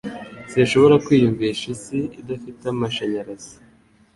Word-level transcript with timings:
Sinshobora 0.51 0.95
kwiyumvisha 1.05 1.65
isi 1.75 1.99
idafite 2.21 2.63
amashanyarazi. 2.73 3.53